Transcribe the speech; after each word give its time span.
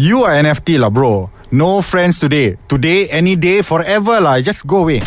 You 0.00 0.24
are 0.24 0.32
NFT 0.32 0.80
lah, 0.80 0.88
bro. 0.88 1.28
No 1.52 1.84
friends 1.84 2.16
today. 2.16 2.56
Today, 2.72 3.12
any 3.12 3.36
day, 3.36 3.60
forever 3.60 4.16
lah. 4.16 4.40
Just 4.40 4.64
go 4.64 4.88
away. 4.88 5.04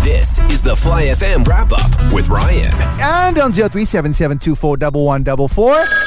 This 0.00 0.40
is 0.48 0.64
the 0.64 0.72
Fly 0.72 1.12
FM 1.12 1.44
wrap 1.44 1.68
up 1.68 1.92
with 2.08 2.32
Ryan. 2.32 2.72
And 3.04 3.36
on 3.36 3.52
0377241144. 3.52 5.99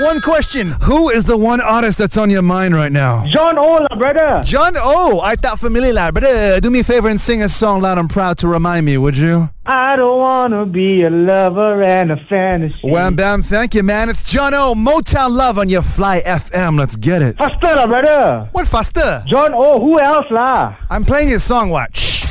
One 0.00 0.20
question. 0.20 0.72
Who 0.82 1.08
is 1.08 1.24
the 1.24 1.38
one 1.38 1.58
artist 1.62 1.96
that's 1.96 2.18
on 2.18 2.28
your 2.28 2.42
mind 2.42 2.74
right 2.74 2.92
now? 2.92 3.24
John 3.26 3.56
Ola, 3.56 3.88
brother. 3.96 4.42
John 4.44 4.74
O. 4.76 5.20
I 5.20 5.36
thought 5.36 5.58
familiar 5.58 5.94
lad. 5.94 6.12
Brother, 6.12 6.60
do 6.60 6.70
me 6.70 6.80
a 6.80 6.84
favor 6.84 7.08
and 7.08 7.18
sing 7.18 7.42
a 7.42 7.48
song 7.48 7.80
loud 7.80 7.96
and 7.96 8.10
proud 8.10 8.36
to 8.38 8.48
remind 8.48 8.84
me, 8.84 8.98
would 8.98 9.16
you? 9.16 9.48
I 9.64 9.96
don't 9.96 10.18
wanna 10.18 10.66
be 10.66 11.02
a 11.02 11.10
lover 11.10 11.82
and 11.82 12.12
a 12.12 12.16
fantasy. 12.18 12.78
Wham 12.84 13.16
bam, 13.16 13.42
thank 13.42 13.74
you, 13.74 13.82
man. 13.82 14.10
It's 14.10 14.22
John 14.22 14.52
O. 14.52 14.74
Motown 14.74 15.30
Love 15.34 15.58
on 15.58 15.70
your 15.70 15.82
Fly 15.82 16.20
FM. 16.20 16.78
Let's 16.78 16.96
get 16.96 17.22
it. 17.22 17.38
Faster 17.38 17.74
lah, 17.74 17.86
brother. 17.86 18.48
What 18.52 18.68
faster? 18.68 19.22
John 19.26 19.52
O, 19.54 19.80
who 19.80 19.98
else 19.98 20.30
lah? 20.30 20.76
I'm 20.90 21.04
playing 21.06 21.28
his 21.28 21.42
song, 21.42 21.70
watch. 21.70 22.22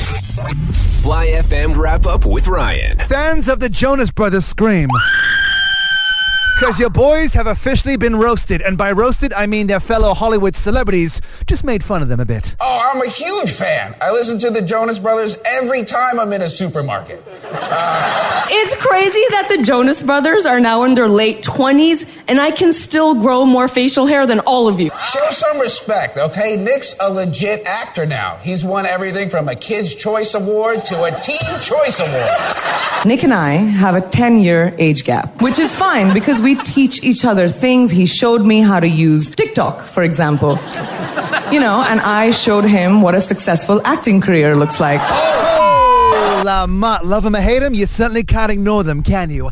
Fly 1.01 1.27
FM 1.27 1.75
wrap 1.75 2.05
up 2.05 2.25
with 2.25 2.47
Ryan. 2.47 2.99
Fans 3.07 3.49
of 3.49 3.59
the 3.59 3.69
Jonas 3.69 4.11
Brothers 4.11 4.45
scream. 4.45 4.89
Because 6.57 6.79
your 6.79 6.89
boys 6.89 7.33
have 7.33 7.47
officially 7.47 7.97
been 7.97 8.15
roasted. 8.15 8.61
And 8.61 8.77
by 8.77 8.93
roasted, 8.93 9.33
I 9.33 9.45
mean 9.45 9.67
their 9.67 9.81
fellow 9.81 10.13
Hollywood 10.13 10.55
celebrities 10.55 11.19
just 11.47 11.65
made 11.65 11.83
fun 11.83 12.01
of 12.01 12.07
them 12.07 12.21
a 12.21 12.25
bit. 12.25 12.55
Oh, 12.61 12.91
I'm 12.93 13.01
a 13.01 13.09
huge 13.09 13.51
fan. 13.51 13.93
I 14.01 14.11
listen 14.13 14.37
to 14.39 14.49
the 14.49 14.61
Jonas 14.61 14.97
Brothers 14.97 15.37
every 15.45 15.83
time 15.83 16.17
I'm 16.17 16.31
in 16.31 16.41
a 16.41 16.49
supermarket. 16.49 17.21
It's 18.47 18.75
crazy 18.75 19.23
that 19.31 19.47
the 19.49 19.63
Jonas 19.63 20.03
Brothers 20.03 20.45
are 20.45 20.59
now 20.59 20.83
in 20.83 20.93
their 20.93 21.07
late 21.07 21.41
20s 21.43 22.23
and 22.27 22.39
I 22.39 22.51
can 22.51 22.73
still 22.73 23.15
grow 23.15 23.43
more 23.43 23.67
facial 23.67 24.05
hair 24.05 24.27
than 24.27 24.39
all 24.41 24.67
of 24.67 24.79
you. 24.79 24.91
Show 25.11 25.29
some 25.31 25.59
respect, 25.59 26.17
okay? 26.17 26.55
Nick's 26.55 26.95
a 27.01 27.09
legit 27.09 27.65
actor 27.65 28.05
now. 28.05 28.37
He's 28.37 28.63
won 28.63 28.85
everything 28.85 29.29
from 29.29 29.49
a 29.49 29.55
Kids' 29.55 29.95
Choice 29.95 30.35
Award 30.35 30.85
to 30.85 31.03
a 31.05 31.11
Teen 31.19 31.59
Choice 31.59 31.99
Award. 31.99 33.05
Nick 33.05 33.23
and 33.23 33.33
I 33.33 33.53
have 33.53 33.95
a 33.95 34.01
10 34.01 34.39
year 34.39 34.73
age 34.77 35.03
gap, 35.03 35.41
which 35.41 35.57
is 35.57 35.75
fine 35.75 36.13
because 36.13 36.39
we 36.45 36.53
teach 36.53 37.03
each 37.03 37.25
other 37.25 37.47
things. 37.47 37.89
He 37.89 38.05
showed 38.05 38.45
me 38.45 38.61
how 38.61 38.79
to 38.79 38.87
use 38.87 39.31
TikTok, 39.31 39.81
for 39.81 40.03
example. 40.03 40.59
You 41.51 41.59
know, 41.59 41.83
and 41.89 41.99
I 42.01 42.29
showed 42.29 42.65
him 42.65 43.01
what 43.01 43.15
a 43.15 43.21
successful 43.21 43.81
acting 43.83 44.21
career 44.21 44.55
looks 44.55 44.79
like. 44.79 45.01
Oh, 45.03 46.43
la 46.45 46.67
mat. 46.67 47.03
Love 47.03 47.25
him 47.25 47.35
or 47.35 47.41
hate 47.41 47.63
him, 47.63 47.73
you 47.73 47.87
certainly 47.87 48.23
can't 48.23 48.51
ignore 48.51 48.83
them, 48.83 49.01
can 49.01 49.31
you? 49.31 49.49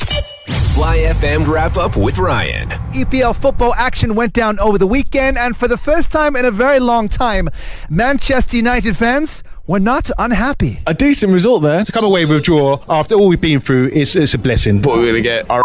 Fly 0.76 0.98
FM 0.98 1.48
wrap 1.48 1.78
up 1.78 1.98
with 1.98 2.20
Ryan. 2.20 2.70
EPL 2.94 3.36
football 3.36 3.74
action 3.74 4.14
went 4.14 4.34
down 4.34 4.60
over 4.60 4.78
the 4.78 4.88
weekend, 4.88 5.36
and 5.38 5.58
for 5.58 5.68
the 5.68 5.78
first 5.78 6.12
time 6.12 6.36
in 6.36 6.46
a 6.46 6.52
very 6.52 6.80
long 6.80 7.10
time, 7.10 7.50
Manchester 7.90 8.58
United 8.58 8.96
fans 8.96 9.44
were 9.66 9.80
not 9.80 10.12
unhappy. 10.20 10.80
A 10.86 10.94
decent 10.94 11.34
result 11.34 11.64
there. 11.64 11.84
to 11.86 11.92
come 11.92 12.06
away 12.06 12.26
with 12.26 12.38
a 12.38 12.42
draw 12.42 12.84
after 12.88 13.16
all 13.16 13.30
we've 13.30 13.42
been 13.42 13.60
through 13.60 13.88
is 13.90 14.16
it's 14.16 14.36
a 14.36 14.38
blessing. 14.38 14.82
thought 14.82 14.98
we 14.98 15.06
were 15.06 15.12
going 15.12 15.24
to 15.24 15.30
get 15.30 15.50
our 15.50 15.64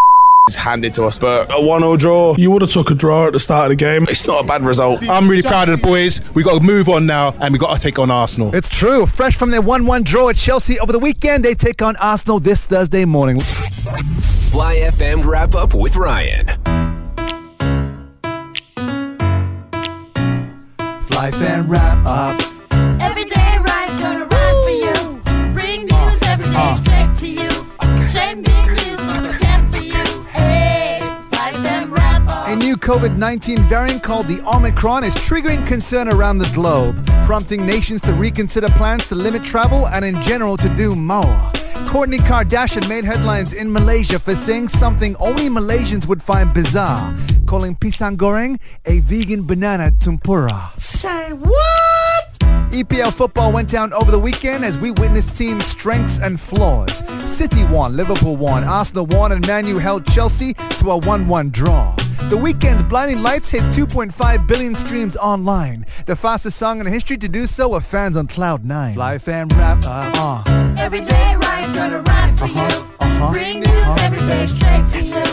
handed 0.55 0.95
to 0.95 1.05
us, 1.05 1.19
but 1.19 1.51
a 1.53 1.61
1 1.61 1.81
0 1.81 1.97
draw. 1.97 2.35
You 2.37 2.51
would 2.51 2.63
have 2.63 2.71
took 2.71 2.91
a 2.91 2.95
draw 2.95 3.27
at 3.27 3.33
the 3.33 3.41
start 3.41 3.67
of 3.67 3.71
the 3.71 3.77
game. 3.77 4.07
It's 4.09 4.27
not 4.27 4.45
a 4.45 4.47
bad 4.47 4.65
result. 4.65 5.09
I'm 5.09 5.29
really 5.29 5.43
proud 5.43 5.69
of 5.69 5.81
the 5.81 5.87
boys. 5.87 6.21
We've 6.35 6.45
got 6.45 6.59
to 6.59 6.65
move 6.65 6.89
on 6.89 7.07
now 7.07 7.35
and 7.41 7.53
we've 7.53 7.61
got 7.61 7.75
to 7.75 7.81
take 7.81 7.99
on 7.99 8.11
Arsenal. 8.11 8.55
It's 8.55 8.69
true. 8.69 9.07
Fresh 9.07 9.37
from 9.37 9.51
their 9.51 9.63
1 9.63 9.87
1 9.87 10.03
draw 10.03 10.29
at 10.31 10.37
Chelsea 10.37 10.79
over 10.81 10.93
the 10.93 10.99
weekend, 10.99 11.45
they 11.45 11.55
take 11.55 11.83
on 11.83 11.97
Arsenal 11.97 12.41
this 12.41 12.67
Thursday 12.67 13.05
morning. 13.05 13.41
Fly 13.41 14.77
FM 14.77 15.25
wrap 15.25 15.55
up 15.55 15.75
with 15.75 15.97
Ryan. 15.97 16.47
Fly 21.07 21.31
fan 21.33 21.69
wrap 21.69 22.07
up. 22.07 22.58
COVID 32.89 33.19
19 33.19 33.59
variant 33.65 34.03
called 34.03 34.27
the 34.29 34.41
Omicron 34.49 35.05
is 35.05 35.15
triggering 35.15 35.67
concern 35.67 36.09
around 36.09 36.39
the 36.39 36.51
globe, 36.55 36.97
prompting 37.27 37.67
nations 37.67 38.01
to 38.01 38.15
reconsider 38.15 38.69
plans 38.81 39.07
to 39.09 39.15
limit 39.15 39.45
travel 39.45 39.87
and, 39.89 40.07
in 40.07 40.19
general, 40.23 40.57
to 40.57 40.75
do 40.75 40.97
more. 40.97 41.37
Kourtney 41.85 42.17
Kardashian 42.17 42.89
made 42.89 43.05
headlines 43.05 43.53
in 43.53 43.71
Malaysia 43.71 44.19
for 44.19 44.35
saying 44.35 44.69
something 44.69 45.15
only 45.17 45.51
Malaysians 45.51 46.07
would 46.07 46.23
find 46.23 46.55
bizarre, 46.55 47.15
calling 47.47 47.75
pisang 47.77 48.17
goreng 48.17 48.59
a 48.87 49.01
vegan 49.01 49.43
banana 49.43 49.91
tempura. 50.01 50.73
Say 50.79 51.35
what? 51.35 52.39
EPL 52.73 53.13
football 53.13 53.53
went 53.53 53.69
down 53.71 53.93
over 53.93 54.11
the 54.11 54.19
weekend 54.19 54.65
as 54.65 54.79
we 54.79 54.93
witnessed 54.93 55.37
teams' 55.37 55.67
strengths 55.67 56.21
and 56.21 56.41
flaws. 56.41 57.05
City 57.29 57.65
won, 57.65 57.95
Liverpool 57.95 58.37
won, 58.37 58.65
Arsenal 58.65 59.05
won, 59.05 59.33
and 59.33 59.47
Manu 59.47 59.77
held 59.77 60.07
Chelsea 60.07 60.55
to 60.79 60.91
a 60.91 60.97
1 60.97 61.29
1 61.29 61.51
draw. 61.51 61.98
The 62.29 62.37
weekend's 62.37 62.83
Blinding 62.83 63.23
Lights 63.23 63.49
hit 63.51 63.63
2.5 63.73 64.47
billion 64.47 64.75
streams 64.77 65.17
online, 65.17 65.87
the 66.07 66.15
fastest 66.15 66.59
song 66.59 66.79
in 66.81 66.87
history 66.87 67.17
to 67.17 67.29
do 67.29 67.47
so 67.47 67.69
with 67.71 67.85
fans 67.87 68.17
on 68.19 68.27
Cloud9. 68.29 68.95
Fly 68.95 69.19
fan 69.19 69.49
wrap 69.49 69.83
up. 69.87 70.13
Uh. 70.47 70.75
Every 70.79 71.01
day 71.01 71.35
Ryan's 71.37 71.77
gonna 71.77 72.01
ride 72.03 72.39
for 72.39 72.47
you. 72.47 72.61
uh-huh, 73.01 73.33
Bring 73.33 73.61
news 73.61 73.99
every 74.03 74.21
day 74.21 74.45
straight 74.47 74.87
to 74.89 75.03
you. 75.03 75.25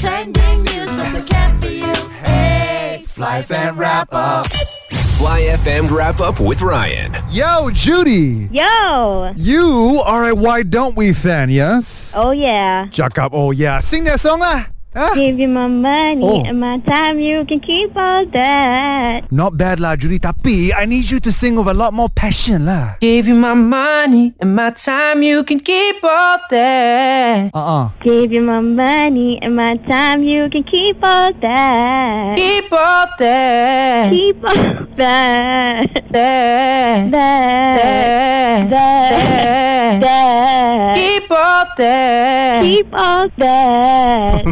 Trending 0.00 0.64
news 0.64 0.90
so 0.90 1.26
can 1.28 1.60
for 1.60 1.68
you. 1.68 1.94
Hey, 2.24 3.04
Fly 3.06 3.42
fan 3.42 3.76
wrap 3.76 4.08
up. 4.12 4.46
Fly 4.48 5.42
FM 5.42 5.88
wrap 5.96 6.18
up 6.18 6.40
with 6.40 6.60
Ryan. 6.60 7.14
Yo, 7.30 7.70
Judy! 7.72 8.48
Yo! 8.50 9.32
You 9.36 10.02
are 10.04 10.30
a 10.30 10.34
Why 10.34 10.64
Don't 10.64 10.96
We 10.96 11.12
fan, 11.12 11.48
yes? 11.50 12.12
Oh 12.16 12.32
yeah. 12.32 12.86
Jack 12.90 13.16
up, 13.18 13.30
oh 13.32 13.52
yeah. 13.52 13.78
Sing 13.78 14.02
that 14.04 14.18
song 14.18 14.40
lah! 14.40 14.64
Huh? 14.92 15.16
Give 15.16 15.40
you 15.40 15.48
my 15.48 15.72
money 15.72 16.20
Oh. 16.20 16.44
and 16.44 16.60
my 16.60 16.76
time, 16.84 17.16
you 17.18 17.48
can 17.48 17.60
keep 17.64 17.96
all 17.96 18.28
that. 18.28 19.24
Not 19.32 19.56
bad 19.56 19.80
lah, 19.80 19.96
Judy. 19.96 20.20
Tapi 20.20 20.68
I 20.76 20.84
need 20.84 21.08
you 21.08 21.16
to 21.24 21.32
sing 21.32 21.56
with 21.56 21.64
a 21.64 21.72
lot 21.72 21.96
more 21.96 22.12
passion 22.12 22.68
lah. 22.68 23.00
Gave 23.00 23.24
you 23.24 23.32
my 23.32 23.56
money 23.56 24.36
and 24.36 24.52
my 24.52 24.68
time, 24.76 25.24
you 25.24 25.48
can 25.48 25.64
keep 25.64 26.04
all 26.04 26.36
that. 26.52 27.48
Uh-uh. 27.56 27.88
Give 28.04 28.28
you 28.36 28.44
my 28.44 28.60
money 28.60 29.40
and 29.40 29.56
my 29.56 29.80
time, 29.88 30.20
you 30.22 30.52
can 30.52 30.60
keep 30.60 31.00
all 31.00 31.32
that. 31.40 32.36
Keep 32.36 32.68
all 32.68 33.08
that. 33.16 34.12
Keep 34.12 34.44
all 34.44 34.84
that. 35.00 35.88
that. 36.12 37.08
That. 37.08 37.10
That. 37.10 38.68
That. 38.68 39.81
Keep 39.82 41.30
all 41.30 41.66
that. 41.76 42.62
Keep 42.62 42.94
all 42.94 43.28
that. 43.38 44.44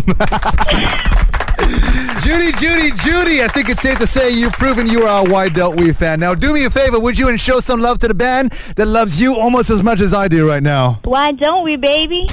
Judy, 2.22 2.52
Judy, 2.52 2.91
Judy, 2.96 3.42
I 3.42 3.48
think 3.48 3.69
it's 3.69 3.82
safe 3.82 3.98
to 3.98 4.06
say 4.06 4.30
you've 4.30 4.52
proven 4.54 4.86
you 4.86 5.02
are 5.02 5.26
a 5.26 5.30
Why 5.30 5.48
Don't 5.48 5.76
We 5.80 5.92
fan. 5.92 6.20
Now, 6.20 6.34
do 6.34 6.52
me 6.52 6.64
a 6.64 6.70
favor, 6.70 6.98
would 6.98 7.19
you, 7.19 7.28
and 7.28 7.40
show 7.40 7.60
some 7.60 7.80
love 7.80 7.98
to 8.00 8.08
the 8.08 8.14
band 8.14 8.52
that 8.76 8.86
loves 8.86 9.20
you 9.20 9.36
almost 9.36 9.70
as 9.70 9.82
much 9.82 10.00
as 10.00 10.12
I 10.12 10.28
do 10.28 10.48
right 10.48 10.62
now? 10.62 11.00
Why 11.04 11.32
don't 11.32 11.64
we, 11.64 11.76
baby? 11.76 12.26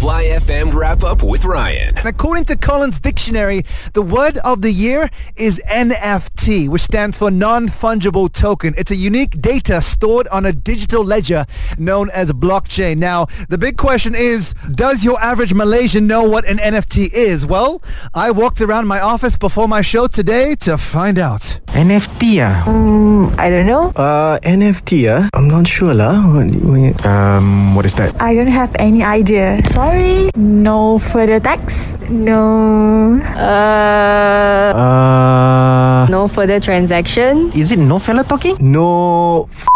Fly 0.00 0.24
FM 0.24 0.74
wrap 0.74 1.02
up 1.02 1.22
with 1.22 1.44
Ryan. 1.44 1.98
And 1.98 2.06
according 2.06 2.46
to 2.46 2.56
Collins 2.56 3.00
Dictionary, 3.00 3.64
the 3.92 4.00
word 4.00 4.38
of 4.38 4.62
the 4.62 4.70
year 4.70 5.10
is 5.36 5.60
NFT, 5.68 6.70
which 6.70 6.80
stands 6.80 7.18
for 7.18 7.30
non-fungible 7.30 8.32
token. 8.32 8.72
It's 8.78 8.90
a 8.90 8.96
unique 8.96 9.42
data 9.42 9.82
stored 9.82 10.26
on 10.28 10.46
a 10.46 10.54
digital 10.54 11.04
ledger 11.04 11.44
known 11.76 12.08
as 12.14 12.32
blockchain. 12.32 12.96
Now, 12.96 13.26
the 13.50 13.58
big 13.58 13.76
question 13.76 14.14
is, 14.14 14.54
does 14.72 15.04
your 15.04 15.20
average 15.20 15.52
Malaysian 15.52 16.06
know 16.06 16.24
what 16.24 16.46
an 16.46 16.56
NFT 16.56 17.12
is? 17.12 17.44
Well, 17.44 17.82
I 18.14 18.30
walked 18.30 18.62
around 18.62 18.86
my 18.86 19.02
office 19.02 19.36
before 19.36 19.68
my 19.68 19.82
show 19.82 20.06
today 20.06 20.54
to 20.60 20.78
find 20.78 21.18
out. 21.18 21.60
NFT 21.66 22.40
ah? 22.40 22.64
I 23.38 23.50
don't 23.50 23.66
know. 23.66 23.90
Uh, 23.90 24.38
NFT 24.40 25.10
ah? 25.10 25.28
I'm 25.34 25.48
not 25.48 25.68
sure 25.68 25.92
lah. 25.92 26.14
What, 26.32 26.54
what, 26.64 27.06
um, 27.06 27.74
what 27.74 27.84
is 27.84 27.94
that? 27.96 28.20
I 28.20 28.34
don't 28.34 28.46
have 28.46 28.74
any 28.78 29.02
idea. 29.02 29.60
Sorry. 29.68 29.89
No 30.36 30.98
further 30.98 31.40
text. 31.40 31.98
No. 32.10 33.20
Uh, 33.36 34.72
Uh, 34.74 36.06
no 36.10 36.26
further 36.28 36.60
transaction. 36.60 37.50
is 37.54 37.72
it 37.72 37.78
no 37.78 37.98
fella 37.98 38.22
talking? 38.24 38.56
No. 38.60 39.46
F- 39.50 39.66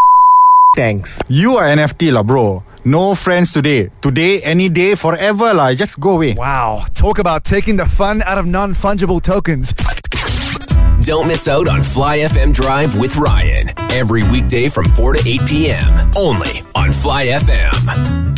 thanks. 0.77 1.21
You 1.29 1.57
are 1.57 1.67
NFT 1.67 2.13
lah, 2.13 2.23
bro. 2.23 2.63
No 2.85 3.15
friends 3.15 3.53
today. 3.53 3.89
Today, 4.01 4.41
any 4.45 4.69
day, 4.69 4.95
forever 4.95 5.55
lah. 5.55 5.73
Just 5.75 5.99
go 6.01 6.17
away. 6.21 6.35
Wow, 6.37 6.85
talk 6.95 7.19
about 7.19 7.45
taking 7.45 7.77
the 7.77 7.87
fun 7.87 8.23
out 8.27 8.37
of 8.39 8.47
non-fungible 8.47 9.21
tokens. 9.23 9.73
Don't 11.01 11.27
miss 11.29 11.49
out 11.49 11.69
on 11.69 11.83
Fly 11.83 12.19
FM 12.29 12.53
Drive 12.53 12.97
with 12.99 13.17
Ryan 13.17 13.73
every 13.93 14.23
weekday 14.31 14.69
from 14.69 14.85
4 14.97 15.15
to 15.15 15.21
8 15.29 15.41
p.m. 15.49 16.11
only 16.17 16.63
on 16.75 16.93
Fly 16.93 17.27
FM. 17.35 18.34